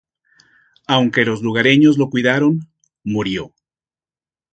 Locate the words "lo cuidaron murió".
1.99-3.53